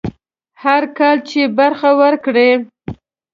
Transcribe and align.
هر 0.63 0.83
کال 0.97 1.17
چې 1.29 1.39
برخه 1.59 1.89
ورکړي. 2.01 2.51